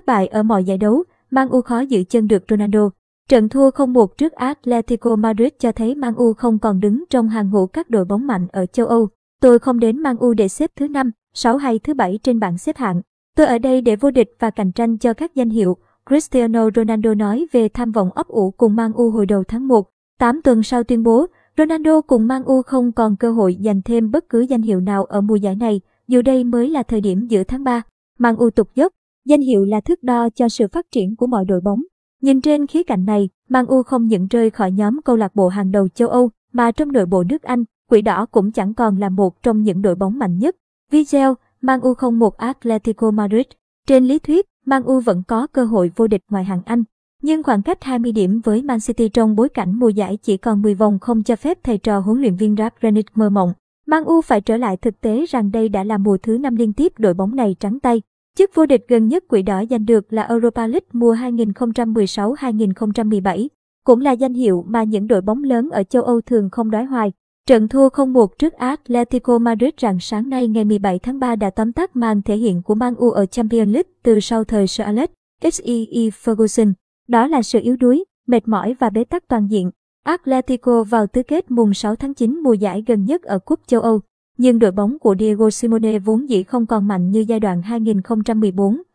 Thất 0.00 0.06
bại 0.06 0.26
ở 0.26 0.42
mọi 0.42 0.64
giải 0.64 0.78
đấu, 0.78 1.04
Man 1.30 1.48
U 1.48 1.60
khó 1.60 1.80
giữ 1.80 2.04
chân 2.08 2.28
được 2.28 2.42
Ronaldo. 2.48 2.90
Trận 3.28 3.48
thua 3.48 3.70
0-1 3.70 4.06
trước 4.06 4.32
Atletico 4.32 5.16
Madrid 5.16 5.48
cho 5.58 5.72
thấy 5.72 5.94
Man 5.94 6.14
U 6.14 6.32
không 6.32 6.58
còn 6.58 6.80
đứng 6.80 7.04
trong 7.10 7.28
hàng 7.28 7.50
ngũ 7.50 7.66
các 7.66 7.90
đội 7.90 8.04
bóng 8.04 8.26
mạnh 8.26 8.46
ở 8.52 8.66
châu 8.66 8.86
Âu. 8.86 9.08
Tôi 9.40 9.58
không 9.58 9.80
đến 9.80 9.98
Man 9.98 10.16
U 10.16 10.34
để 10.34 10.48
xếp 10.48 10.70
thứ 10.76 10.88
5, 10.88 11.10
6 11.34 11.56
hay 11.56 11.78
thứ 11.78 11.94
7 11.94 12.18
trên 12.22 12.40
bảng 12.40 12.58
xếp 12.58 12.76
hạng. 12.76 13.02
Tôi 13.36 13.46
ở 13.46 13.58
đây 13.58 13.80
để 13.80 13.96
vô 13.96 14.10
địch 14.10 14.28
và 14.38 14.50
cạnh 14.50 14.72
tranh 14.72 14.98
cho 14.98 15.14
các 15.14 15.34
danh 15.34 15.50
hiệu, 15.50 15.76
Cristiano 16.08 16.68
Ronaldo 16.76 17.14
nói 17.14 17.46
về 17.52 17.68
tham 17.68 17.92
vọng 17.92 18.10
ấp 18.14 18.28
ủ 18.28 18.50
cùng 18.50 18.76
Man 18.76 18.92
U 18.92 19.10
hồi 19.10 19.26
đầu 19.26 19.44
tháng 19.48 19.68
1. 19.68 19.88
8 20.18 20.42
tuần 20.42 20.62
sau 20.62 20.84
tuyên 20.84 21.02
bố, 21.02 21.26
Ronaldo 21.58 22.00
cùng 22.00 22.26
Man 22.26 22.44
U 22.44 22.62
không 22.62 22.92
còn 22.92 23.16
cơ 23.16 23.32
hội 23.32 23.56
giành 23.64 23.82
thêm 23.82 24.10
bất 24.10 24.28
cứ 24.28 24.40
danh 24.40 24.62
hiệu 24.62 24.80
nào 24.80 25.04
ở 25.04 25.20
mùa 25.20 25.36
giải 25.36 25.54
này, 25.54 25.80
dù 26.08 26.22
đây 26.22 26.44
mới 26.44 26.70
là 26.70 26.82
thời 26.82 27.00
điểm 27.00 27.26
giữa 27.26 27.44
tháng 27.44 27.64
3. 27.64 27.82
Man 28.18 28.36
U 28.36 28.50
tục 28.50 28.68
dốc, 28.74 28.92
danh 29.24 29.40
hiệu 29.40 29.64
là 29.64 29.80
thước 29.80 30.02
đo 30.02 30.28
cho 30.30 30.48
sự 30.48 30.68
phát 30.72 30.86
triển 30.92 31.16
của 31.16 31.26
mọi 31.26 31.44
đội 31.44 31.60
bóng. 31.60 31.82
Nhìn 32.22 32.40
trên 32.40 32.66
khía 32.66 32.82
cạnh 32.82 33.04
này, 33.04 33.28
Man 33.48 33.66
U 33.66 33.82
không 33.82 34.06
những 34.06 34.26
rơi 34.26 34.50
khỏi 34.50 34.72
nhóm 34.72 35.00
câu 35.04 35.16
lạc 35.16 35.34
bộ 35.34 35.48
hàng 35.48 35.70
đầu 35.70 35.88
châu 35.88 36.08
Âu, 36.08 36.30
mà 36.52 36.72
trong 36.72 36.92
nội 36.92 37.06
bộ 37.06 37.24
nước 37.24 37.42
Anh, 37.42 37.64
Quỷ 37.90 38.02
Đỏ 38.02 38.26
cũng 38.26 38.52
chẳng 38.52 38.74
còn 38.74 38.96
là 38.98 39.08
một 39.08 39.42
trong 39.42 39.62
những 39.62 39.82
đội 39.82 39.94
bóng 39.94 40.18
mạnh 40.18 40.38
nhất. 40.38 40.56
Video, 40.90 41.34
Man 41.60 41.80
U 41.80 41.94
không 41.94 42.18
một 42.18 42.36
Atletico 42.36 43.10
Madrid. 43.10 43.46
Trên 43.86 44.04
lý 44.04 44.18
thuyết, 44.18 44.46
Man 44.66 44.82
U 44.82 45.00
vẫn 45.00 45.22
có 45.28 45.46
cơ 45.46 45.64
hội 45.64 45.90
vô 45.96 46.06
địch 46.06 46.22
ngoại 46.30 46.44
hạng 46.44 46.62
Anh. 46.64 46.84
Nhưng 47.22 47.42
khoảng 47.42 47.62
cách 47.62 47.84
20 47.84 48.12
điểm 48.12 48.40
với 48.44 48.62
Man 48.62 48.78
City 48.80 49.08
trong 49.08 49.36
bối 49.36 49.48
cảnh 49.48 49.78
mùa 49.78 49.88
giải 49.88 50.18
chỉ 50.22 50.36
còn 50.36 50.62
10 50.62 50.74
vòng 50.74 50.98
không 50.98 51.22
cho 51.22 51.36
phép 51.36 51.58
thầy 51.62 51.78
trò 51.78 51.98
huấn 51.98 52.20
luyện 52.20 52.36
viên 52.36 52.54
Ralf 52.54 52.70
Rangnick 52.82 53.16
mơ 53.16 53.30
mộng. 53.30 53.52
Man 53.86 54.04
U 54.04 54.20
phải 54.20 54.40
trở 54.40 54.56
lại 54.56 54.76
thực 54.76 55.00
tế 55.00 55.24
rằng 55.28 55.50
đây 55.50 55.68
đã 55.68 55.84
là 55.84 55.98
mùa 55.98 56.16
thứ 56.22 56.38
năm 56.38 56.56
liên 56.56 56.72
tiếp 56.72 56.92
đội 56.98 57.14
bóng 57.14 57.36
này 57.36 57.56
trắng 57.60 57.80
tay. 57.80 58.02
Chức 58.36 58.50
vô 58.54 58.66
địch 58.66 58.84
gần 58.88 59.08
nhất 59.08 59.24
quỷ 59.28 59.42
đỏ 59.42 59.64
giành 59.70 59.86
được 59.86 60.12
là 60.12 60.22
Europa 60.22 60.66
League 60.66 60.88
mùa 60.92 61.14
2016-2017, 61.14 63.48
cũng 63.84 64.00
là 64.00 64.12
danh 64.12 64.34
hiệu 64.34 64.64
mà 64.68 64.82
những 64.82 65.06
đội 65.06 65.20
bóng 65.20 65.44
lớn 65.44 65.70
ở 65.70 65.82
châu 65.82 66.02
Âu 66.02 66.20
thường 66.20 66.50
không 66.50 66.70
đoái 66.70 66.84
hoài. 66.84 67.12
Trận 67.46 67.68
thua 67.68 67.88
0-1 67.88 68.26
trước 68.38 68.52
Atletico 68.52 69.38
Madrid 69.38 69.70
rạng 69.82 70.00
sáng 70.00 70.28
nay 70.28 70.48
ngày 70.48 70.64
17 70.64 70.98
tháng 70.98 71.18
3 71.18 71.36
đã 71.36 71.50
tóm 71.50 71.72
tắt 71.72 71.96
màn 71.96 72.22
thể 72.22 72.36
hiện 72.36 72.62
của 72.62 72.74
Man 72.74 72.94
U 72.94 73.10
ở 73.10 73.26
Champions 73.26 73.72
League 73.72 73.90
từ 74.02 74.20
sau 74.20 74.44
thời 74.44 74.66
Sir 74.66 74.84
Alex 74.84 75.10
XEE 75.42 75.84
Ferguson. 75.94 76.72
Đó 77.08 77.26
là 77.26 77.42
sự 77.42 77.60
yếu 77.62 77.76
đuối, 77.76 78.04
mệt 78.26 78.48
mỏi 78.48 78.76
và 78.78 78.90
bế 78.90 79.04
tắc 79.04 79.28
toàn 79.28 79.46
diện. 79.50 79.70
Atletico 80.04 80.82
vào 80.82 81.06
tứ 81.06 81.22
kết 81.22 81.50
mùng 81.50 81.74
6 81.74 81.96
tháng 81.96 82.14
9 82.14 82.40
mùa 82.40 82.52
giải 82.52 82.84
gần 82.86 83.04
nhất 83.04 83.22
ở 83.22 83.38
Cúp 83.38 83.60
châu 83.66 83.80
Âu. 83.80 84.00
Nhưng 84.42 84.58
đội 84.58 84.70
bóng 84.70 84.98
của 84.98 85.14
Diego 85.18 85.50
Simone 85.50 85.98
vốn 85.98 86.28
dĩ 86.28 86.42
không 86.42 86.66
còn 86.66 86.88
mạnh 86.88 87.10
như 87.10 87.20
giai 87.20 87.40
đoạn 87.40 87.62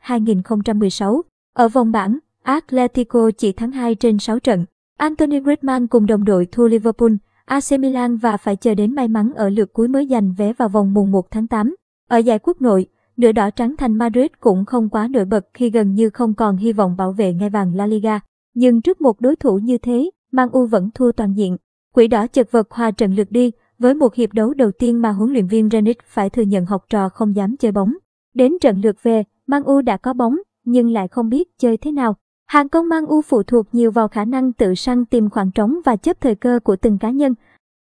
2014-2016. 0.06 1.22
Ở 1.54 1.68
vòng 1.68 1.92
bảng, 1.92 2.18
Atletico 2.44 3.32
chỉ 3.38 3.52
thắng 3.52 3.72
2 3.72 3.96
trên 3.96 4.20
6 4.20 4.40
trận. 4.40 4.66
Anthony 4.98 5.40
Griezmann 5.40 5.88
cùng 5.88 6.06
đồng 6.06 6.24
đội 6.24 6.48
thua 6.52 6.68
Liverpool, 6.68 7.12
AC 7.46 7.80
Milan 7.80 8.18
và 8.18 8.38
phải 8.38 8.56
chờ 8.56 8.76
đến 8.76 8.96
may 8.96 9.08
mắn 9.08 9.32
ở 9.36 9.50
lượt 9.50 9.74
cuối 9.74 9.88
mới 9.88 10.08
giành 10.08 10.34
vé 10.38 10.54
vào 10.54 10.70
vòng 10.70 10.94
mùng 10.94 11.12
1 11.12 11.32
tháng 11.32 11.48
8. 11.48 11.76
Ở 12.10 12.18
giải 12.18 12.40
quốc 12.40 12.62
nội, 12.62 12.88
nửa 13.18 13.32
đỏ 13.32 13.50
trắng 13.50 13.76
thành 13.78 13.94
Madrid 13.94 14.28
cũng 14.40 14.66
không 14.66 14.90
quá 14.90 15.08
nổi 15.08 15.26
bật 15.26 15.46
khi 15.54 15.70
gần 15.70 15.94
như 15.94 16.10
không 16.10 16.34
còn 16.34 16.58
hy 16.58 16.74
vọng 16.74 16.96
bảo 16.98 17.12
vệ 17.12 17.34
ngai 17.34 17.50
vàng 17.50 17.76
La 17.76 17.86
Liga. 17.86 18.20
Nhưng 18.54 18.82
trước 18.82 19.02
một 19.02 19.22
đối 19.22 19.36
thủ 19.36 19.58
như 19.58 19.78
thế, 19.78 20.10
Man 20.32 20.50
U 20.52 20.66
vẫn 20.66 20.90
thua 20.94 21.12
toàn 21.12 21.34
diện. 21.34 21.58
Quỷ 21.94 22.08
đỏ 22.08 22.28
chật 22.28 22.52
vật 22.52 22.72
hòa 22.72 22.92
trận 22.92 23.14
lượt 23.16 23.32
đi, 23.32 23.52
với 23.80 23.94
một 23.94 24.16
hiệp 24.16 24.34
đấu 24.34 24.54
đầu 24.54 24.72
tiên 24.72 25.02
mà 25.02 25.12
huấn 25.12 25.34
luyện 25.34 25.48
viên 25.48 25.70
Renick 25.70 26.04
phải 26.06 26.30
thừa 26.30 26.42
nhận 26.42 26.66
học 26.66 26.86
trò 26.90 27.10
không 27.10 27.36
dám 27.36 27.58
chơi 27.58 27.72
bóng. 27.72 27.94
Đến 28.34 28.54
trận 28.62 28.82
lượt 28.82 29.04
về, 29.04 29.24
Man 29.48 29.64
U 29.64 29.82
đã 29.82 29.98
có 29.98 30.14
bóng, 30.14 30.38
nhưng 30.66 30.92
lại 30.92 31.08
không 31.08 31.30
biết 31.30 31.60
chơi 31.60 31.78
thế 31.78 31.92
nào. 31.92 32.16
Hàng 32.46 32.70
công 32.70 32.90
Man 32.90 33.06
U 33.06 33.22
phụ 33.22 33.44
thuộc 33.44 33.66
nhiều 33.72 33.92
vào 33.92 34.08
khả 34.08 34.26
năng 34.26 34.54
tự 34.54 34.76
săn 34.76 35.06
tìm 35.06 35.30
khoảng 35.30 35.52
trống 35.52 35.80
và 35.86 35.96
chấp 35.96 36.22
thời 36.22 36.36
cơ 36.36 36.60
của 36.64 36.76
từng 36.76 36.98
cá 36.98 37.10
nhân. 37.10 37.34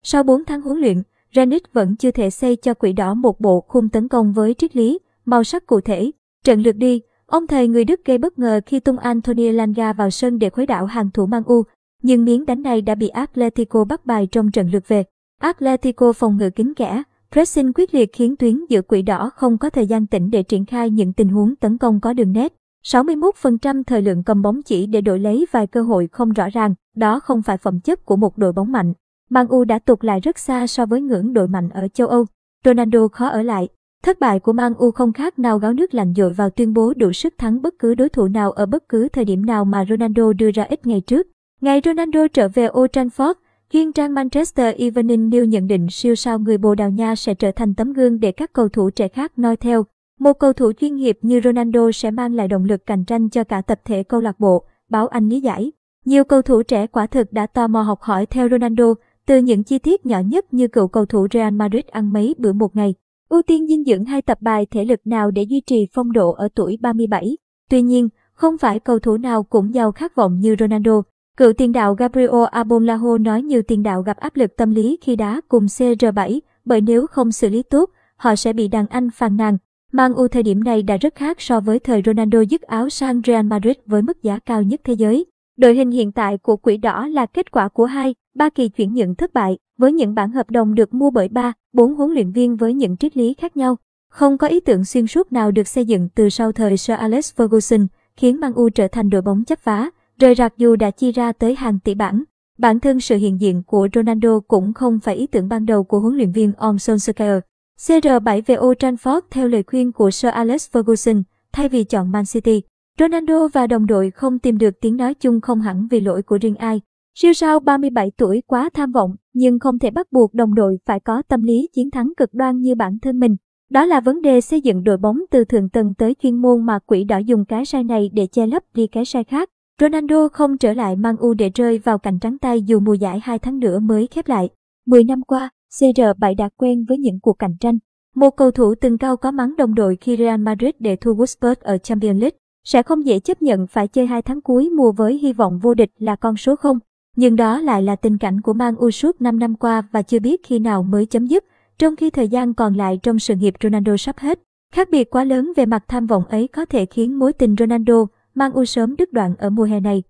Sau 0.03 0.23
4 0.23 0.45
tháng 0.45 0.63
huấn 0.63 0.79
luyện, 0.79 1.03
Renick 1.35 1.73
vẫn 1.73 1.97
chưa 1.97 2.11
thể 2.11 2.31
xây 2.31 2.57
cho 2.57 2.75
quỷ 2.75 2.93
đỏ 2.93 3.15
một 3.15 3.41
bộ 3.41 3.61
khung 3.61 3.89
tấn 3.89 4.09
công 4.09 4.33
với 4.33 4.55
triết 4.55 4.77
lý, 4.77 4.99
màu 5.25 5.45
sắc 5.45 5.67
cụ 5.67 5.81
thể. 5.81 6.11
Trận 6.45 6.63
lượt 6.63 6.77
đi, 6.77 7.01
ông 7.27 7.47
thầy 7.47 7.69
người 7.69 7.85
Đức 7.85 8.05
gây 8.05 8.19
bất 8.19 8.39
ngờ 8.39 8.61
khi 8.67 8.81
tung 8.81 8.99
Anthony 8.99 9.53
Langa 9.53 9.93
vào 9.93 10.11
sân 10.11 10.39
để 10.39 10.51
khuấy 10.51 10.67
đảo 10.67 10.87
hàng 10.87 11.11
thủ 11.11 11.27
Man 11.27 11.43
U, 11.47 11.63
nhưng 12.03 12.25
miếng 12.25 12.47
đánh 12.47 12.63
này 12.63 12.83
đã 12.83 12.95
bị 12.95 13.09
Atletico 13.09 13.85
bắt 13.85 14.07
bài 14.07 14.29
trong 14.33 14.51
trận 14.51 14.71
lượt 14.71 14.89
về. 14.89 15.05
Atletico 15.43 16.13
phòng 16.13 16.37
ngự 16.37 16.51
kín 16.51 16.75
kẽ, 16.75 17.03
pressing 17.33 17.73
quyết 17.73 17.95
liệt 17.95 18.13
khiến 18.13 18.37
tuyến 18.37 18.65
giữa 18.69 18.83
quỷ 18.83 19.03
đỏ 19.03 19.31
không 19.37 19.59
có 19.59 19.71
thời 19.71 19.87
gian 19.87 20.07
tĩnh 20.07 20.31
để 20.31 20.43
triển 20.43 20.67
khai 20.67 20.91
những 20.91 21.13
tình 21.13 21.29
huống 21.29 21.57
tấn 21.57 21.79
công 21.79 22.01
có 22.01 22.13
đường 22.13 22.33
nét. 22.33 22.53
61% 22.85 23.83
thời 23.87 24.03
lượng 24.03 24.23
cầm 24.25 24.43
bóng 24.43 24.63
chỉ 24.63 24.87
để 24.87 25.01
đổi 25.01 25.19
lấy 25.19 25.47
vài 25.53 25.67
cơ 25.67 25.83
hội 25.83 26.09
không 26.13 26.33
rõ 26.33 26.49
ràng, 26.53 26.75
đó 26.97 27.21
không 27.21 27.43
phải 27.43 27.57
phẩm 27.57 27.81
chất 27.81 28.05
của 28.05 28.17
một 28.17 28.39
đội 28.39 28.53
bóng 28.53 28.73
mạnh. 28.73 28.93
Man 29.31 29.47
U 29.49 29.65
đã 29.65 29.79
tụt 29.79 30.05
lại 30.05 30.21
rất 30.21 30.39
xa 30.39 30.67
so 30.67 30.87
với 30.87 31.01
ngưỡng 31.01 31.33
đội 31.33 31.49
mạnh 31.49 31.69
ở 31.69 31.89
châu 31.89 32.09
Âu. 32.09 32.27
Ronaldo 32.65 33.09
khó 33.09 33.29
ở 33.29 33.43
lại. 33.43 33.69
Thất 34.03 34.21
bại 34.21 34.41
của 34.41 34.53
Man 34.53 34.75
U 34.75 34.91
không 34.91 35.13
khác 35.13 35.39
nào 35.39 35.59
gáo 35.59 35.73
nước 35.73 35.95
lạnh 35.95 36.15
dội 36.17 36.33
vào 36.33 36.51
tuyên 36.51 36.75
bố 36.75 36.95
đủ 36.97 37.13
sức 37.13 37.35
thắng 37.39 37.63
bất 37.63 37.75
cứ 37.79 37.95
đối 37.95 38.09
thủ 38.09 38.29
nào 38.29 38.53
ở 38.53 38.67
bất 38.67 38.89
cứ 38.89 39.09
thời 39.09 39.25
điểm 39.25 39.47
nào 39.47 39.65
mà 39.65 39.85
Ronaldo 39.89 40.33
đưa 40.33 40.51
ra 40.51 40.63
ít 40.63 40.87
ngày 40.87 41.01
trước. 41.01 41.27
Ngày 41.61 41.81
Ronaldo 41.85 42.27
trở 42.33 42.49
về 42.49 42.69
Old 42.69 42.91
Trafford, 42.91 43.35
Chuyên 43.73 43.93
trang 43.93 44.15
Manchester 44.15 44.77
Evening 44.77 45.31
News 45.31 45.45
nhận 45.45 45.67
định 45.67 45.87
siêu 45.91 46.15
sao 46.15 46.39
người 46.39 46.59
Bồ 46.59 46.75
Đào 46.75 46.91
Nha 46.91 47.17
sẽ 47.17 47.35
trở 47.35 47.51
thành 47.53 47.75
tấm 47.75 47.93
gương 47.93 48.21
để 48.21 48.33
các 48.33 48.53
cầu 48.53 48.69
thủ 48.69 48.91
trẻ 48.91 49.09
khác 49.09 49.39
noi 49.39 49.57
theo. 49.57 49.85
Một 50.21 50.33
cầu 50.33 50.53
thủ 50.53 50.73
chuyên 50.73 50.97
nghiệp 50.97 51.19
như 51.23 51.41
Ronaldo 51.45 51.91
sẽ 51.95 52.11
mang 52.11 52.35
lại 52.35 52.49
động 52.49 52.65
lực 52.65 52.87
cạnh 52.87 53.05
tranh 53.05 53.29
cho 53.29 53.45
cả 53.45 53.63
tập 53.63 53.81
thể 53.85 54.03
câu 54.03 54.21
lạc 54.21 54.41
bộ, 54.41 54.65
báo 54.89 55.07
Anh 55.07 55.29
lý 55.29 55.41
giải. 55.41 55.73
Nhiều 56.05 56.25
cầu 56.25 56.43
thủ 56.43 56.63
trẻ 56.63 56.87
quả 56.87 57.07
thực 57.07 57.33
đã 57.33 57.47
tò 57.47 57.69
mò 57.69 57.83
học 57.83 58.01
hỏi 58.01 58.27
theo 58.27 58.49
Ronaldo, 58.49 58.95
từ 59.27 59.39
những 59.39 59.65
chi 59.65 59.79
tiết 59.79 60.07
nhỏ 60.07 60.21
nhất 60.21 60.55
như 60.55 60.69
cựu 60.69 60.89
cầu 60.89 61.07
thủ 61.07 61.27
Real 61.33 61.55
Madrid 61.55 61.85
ăn 61.87 62.13
mấy 62.13 62.35
bữa 62.39 62.53
một 62.53 62.77
ngày. 62.77 62.95
Ưu 63.29 63.43
tiên 63.43 63.67
dinh 63.67 63.85
dưỡng 63.85 64.05
hay 64.05 64.23
tập 64.23 64.39
bài 64.41 64.67
thể 64.71 64.85
lực 64.85 65.01
nào 65.05 65.31
để 65.31 65.43
duy 65.43 65.61
trì 65.61 65.87
phong 65.93 66.13
độ 66.13 66.33
ở 66.33 66.49
tuổi 66.55 66.79
37. 66.81 67.37
Tuy 67.71 67.83
nhiên, 67.83 68.09
không 68.35 68.59
phải 68.59 68.81
cầu 68.81 68.99
thủ 68.99 69.17
nào 69.17 69.43
cũng 69.43 69.75
giàu 69.75 69.93
khát 69.93 70.17
vọng 70.17 70.41
như 70.41 70.57
Ronaldo. 70.59 71.03
Cựu 71.37 71.53
tiền 71.53 71.73
đạo 71.73 71.95
Gabriel 71.95 72.45
Abonlaho 72.51 73.19
nói 73.19 73.43
nhiều 73.43 73.63
tiền 73.63 73.83
đạo 73.83 74.03
gặp 74.03 74.17
áp 74.17 74.37
lực 74.37 74.57
tâm 74.57 74.71
lý 74.71 74.99
khi 75.01 75.17
đá 75.17 75.41
cùng 75.49 75.67
CR7, 75.67 76.41
bởi 76.65 76.81
nếu 76.81 77.07
không 77.07 77.33
xử 77.33 77.49
lý 77.49 77.63
tốt, 77.63 77.91
họ 78.17 78.37
sẽ 78.37 78.53
bị 78.53 78.69
đàn 78.69 78.87
anh 78.87 79.11
phàn 79.11 79.37
nàn. 79.37 79.59
Man 79.93 80.15
U 80.15 80.29
thời 80.29 80.43
điểm 80.43 80.65
này 80.65 80.83
đã 80.83 80.97
rất 80.97 81.15
khác 81.15 81.41
so 81.41 81.61
với 81.61 81.79
thời 81.79 82.03
Ronaldo 82.07 82.41
dứt 82.41 82.63
áo 82.63 82.89
sang 82.89 83.21
Real 83.27 83.47
Madrid 83.47 83.77
với 83.87 84.03
mức 84.03 84.23
giá 84.23 84.39
cao 84.39 84.63
nhất 84.63 84.81
thế 84.85 84.93
giới. 84.93 85.27
Đội 85.57 85.75
hình 85.75 85.91
hiện 85.91 86.13
tại 86.13 86.39
của 86.39 86.57
Quỷ 86.57 86.77
Đỏ 86.77 87.07
là 87.07 87.27
kết 87.27 87.51
quả 87.51 87.69
của 87.69 87.85
hai, 87.85 88.15
ba 88.35 88.49
kỳ 88.51 88.69
chuyển 88.69 88.95
nhượng 88.95 89.15
thất 89.15 89.35
bại, 89.35 89.59
với 89.79 89.93
những 89.93 90.15
bản 90.15 90.31
hợp 90.31 90.51
đồng 90.51 90.75
được 90.75 90.95
mua 90.95 91.11
bởi 91.11 91.29
ba, 91.29 91.53
bốn 91.73 91.95
huấn 91.95 92.11
luyện 92.11 92.33
viên 92.33 92.57
với 92.57 92.75
những 92.75 92.97
triết 92.97 93.17
lý 93.17 93.35
khác 93.35 93.57
nhau. 93.57 93.77
Không 94.09 94.39
có 94.39 94.47
ý 94.47 94.61
tưởng 94.61 94.85
xuyên 94.85 95.07
suốt 95.07 95.33
nào 95.33 95.51
được 95.51 95.69
xây 95.69 95.85
dựng 95.85 96.09
từ 96.15 96.29
sau 96.29 96.53
thời 96.53 96.77
Sir 96.77 96.97
Alex 96.97 97.33
Ferguson, 97.37 97.87
khiến 98.17 98.41
Man 98.41 98.53
U 98.53 98.69
trở 98.69 98.89
thành 98.89 99.11
đội 99.11 99.23
bóng 99.23 99.45
chấp 99.45 99.59
phá, 99.59 99.91
Rời 100.23 100.35
rạc 100.35 100.59
dù 100.59 100.77
đã 100.77 100.91
chi 100.91 101.13
ra 101.13 101.33
tới 101.33 101.55
hàng 101.55 101.79
tỷ 101.85 101.95
bảng, 101.95 102.23
bản 102.59 102.81
thân 102.81 103.01
sự 103.01 103.17
hiện 103.17 103.41
diện 103.41 103.63
của 103.67 103.89
Ronaldo 103.95 104.41
cũng 104.49 104.73
không 104.73 105.01
phải 105.01 105.15
ý 105.15 105.27
tưởng 105.27 105.49
ban 105.49 105.67
đầu 105.67 105.85
của 105.85 106.01
huấn 106.01 106.17
luyện 106.17 106.33
viên 106.33 106.53
Om 106.53 106.77
Solskjaer. 106.77 107.41
CR7 107.79 108.43
về 108.47 108.57
Old 108.57 108.77
Trafford 108.79 109.21
theo 109.31 109.49
lời 109.49 109.63
khuyên 109.63 109.93
của 109.93 110.11
Sir 110.11 110.33
Alex 110.33 110.69
Ferguson, 110.73 111.23
thay 111.53 111.69
vì 111.69 111.85
chọn 111.85 112.13
Man 112.13 112.25
City. 112.33 112.63
Ronaldo 112.99 113.49
và 113.49 113.67
đồng 113.67 113.87
đội 113.87 114.11
không 114.11 114.39
tìm 114.39 114.59
được 114.59 114.81
tiếng 114.81 114.97
nói 114.97 115.15
chung 115.15 115.41
không 115.41 115.61
hẳn 115.61 115.87
vì 115.91 116.01
lỗi 116.01 116.23
của 116.23 116.39
riêng 116.43 116.57
ai. 116.57 116.81
Siêu 117.15 117.33
sao 117.33 117.61
37 117.61 118.13
tuổi 118.17 118.43
quá 118.47 118.71
tham 118.75 118.93
vọng, 118.93 119.15
nhưng 119.35 119.59
không 119.59 119.79
thể 119.79 119.91
bắt 119.91 120.13
buộc 120.13 120.35
đồng 120.35 120.55
đội 120.55 120.79
phải 120.87 121.01
có 121.01 121.23
tâm 121.29 121.43
lý 121.43 121.69
chiến 121.75 121.91
thắng 121.91 122.13
cực 122.17 122.35
đoan 122.35 122.61
như 122.61 122.75
bản 122.75 122.99
thân 123.03 123.19
mình. 123.19 123.37
Đó 123.71 123.85
là 123.85 124.01
vấn 124.01 124.23
đề 124.23 124.41
xây 124.41 124.61
dựng 124.61 124.85
đội 124.85 124.97
bóng 124.97 125.19
từ 125.31 125.45
thượng 125.45 125.69
tầng 125.69 125.95
tới 125.99 126.15
chuyên 126.23 126.37
môn 126.37 126.67
mà 126.67 126.79
quỷ 126.87 127.05
đỏ 127.05 127.19
dùng 127.19 127.45
cái 127.45 127.65
sai 127.65 127.85
này 127.85 128.11
để 128.13 128.27
che 128.27 128.47
lấp 128.47 128.63
đi 128.75 128.87
cái 128.87 129.05
sai 129.05 129.25
khác. 129.25 129.49
Ronaldo 129.81 130.29
không 130.29 130.59
trở 130.59 130.73
lại 130.73 130.97
Man 130.97 131.17
U 131.17 131.35
để 131.35 131.51
rơi 131.55 131.79
vào 131.79 131.99
cảnh 131.99 132.19
trắng 132.19 132.39
tay 132.39 132.63
dù 132.63 132.81
mùa 132.81 132.95
giải 132.95 133.21
2 133.23 133.39
tháng 133.39 133.59
nữa 133.59 133.79
mới 133.79 134.07
khép 134.07 134.29
lại. 134.29 134.49
10 134.87 135.05
năm 135.05 135.23
qua, 135.23 135.51
CR7 135.79 136.37
đã 136.37 136.49
quen 136.57 136.85
với 136.89 136.99
những 136.99 137.21
cuộc 137.21 137.39
cạnh 137.39 137.57
tranh. 137.61 137.79
Một 138.15 138.31
cầu 138.31 138.51
thủ 138.51 138.75
từng 138.75 138.99
cao 138.99 139.17
có 139.17 139.31
mắng 139.31 139.57
đồng 139.57 139.75
đội 139.75 139.97
khi 140.01 140.17
Real 140.17 140.41
Madrid 140.41 140.75
để 140.79 140.97
thua 140.97 141.15
Wolfsburg 141.15 141.55
ở 141.61 141.79
Champions 141.79 142.21
League, 142.21 142.39
sẽ 142.65 142.83
không 142.83 143.07
dễ 143.07 143.21
chấp 143.21 143.43
nhận 143.43 143.67
phải 143.67 143.89
chơi 143.89 144.07
hai 144.07 144.23
tháng 144.23 144.41
cuối 144.41 144.71
mùa 144.71 144.93
với 144.93 145.19
hy 145.19 145.33
vọng 145.33 145.59
vô 145.59 145.75
địch 145.75 145.91
là 145.99 146.17
con 146.17 146.37
số 146.37 146.57
0. 146.57 146.79
Nhưng 147.17 147.37
đó 147.37 147.61
lại 147.61 147.83
là 147.83 147.97
tình 147.97 148.19
cảnh 148.19 148.41
của 148.41 148.53
Man 148.53 148.77
U 148.77 148.91
suốt 148.91 149.21
5 149.21 149.39
năm 149.39 149.55
qua 149.55 149.83
và 149.93 150.03
chưa 150.03 150.19
biết 150.19 150.41
khi 150.47 150.59
nào 150.59 150.83
mới 150.83 151.07
chấm 151.07 151.27
dứt, 151.27 151.45
trong 151.79 151.97
khi 151.97 152.11
thời 152.11 152.29
gian 152.29 152.55
còn 152.55 152.75
lại 152.75 152.99
trong 153.03 153.19
sự 153.19 153.35
nghiệp 153.35 153.55
Ronaldo 153.63 153.97
sắp 153.97 154.19
hết. 154.19 154.41
Khác 154.75 154.89
biệt 154.91 155.11
quá 155.11 155.25
lớn 155.25 155.53
về 155.57 155.67
mặt 155.67 155.85
tham 155.89 156.07
vọng 156.07 156.25
ấy 156.25 156.49
có 156.49 156.65
thể 156.65 156.87
khiến 156.87 157.19
mối 157.19 157.33
tình 157.33 157.57
Ronaldo 157.59 158.07
Man 158.35 158.53
U 158.53 158.65
sớm 158.65 158.97
đứt 158.97 159.13
đoạn 159.13 159.35
ở 159.39 159.51
mùa 159.51 159.65
hè 159.65 159.81
này. 159.81 160.03